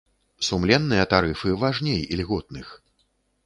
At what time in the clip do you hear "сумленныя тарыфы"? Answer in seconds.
0.47-1.53